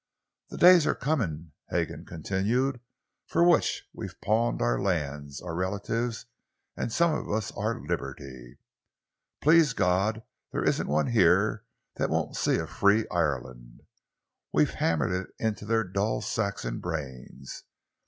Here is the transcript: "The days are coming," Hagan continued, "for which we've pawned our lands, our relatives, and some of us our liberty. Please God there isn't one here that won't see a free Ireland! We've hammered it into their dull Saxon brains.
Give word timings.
"The 0.49 0.57
days 0.57 0.87
are 0.87 0.95
coming," 0.95 1.51
Hagan 1.69 2.05
continued, 2.07 2.79
"for 3.27 3.47
which 3.47 3.83
we've 3.93 4.19
pawned 4.19 4.59
our 4.59 4.81
lands, 4.81 5.39
our 5.41 5.53
relatives, 5.53 6.25
and 6.75 6.91
some 6.91 7.13
of 7.13 7.29
us 7.29 7.51
our 7.51 7.79
liberty. 7.79 8.57
Please 9.41 9.73
God 9.73 10.23
there 10.51 10.63
isn't 10.63 10.87
one 10.87 11.11
here 11.11 11.65
that 11.97 12.09
won't 12.09 12.35
see 12.35 12.55
a 12.55 12.65
free 12.65 13.05
Ireland! 13.11 13.81
We've 14.51 14.73
hammered 14.73 15.11
it 15.11 15.35
into 15.37 15.65
their 15.67 15.83
dull 15.83 16.21
Saxon 16.21 16.79
brains. 16.79 17.61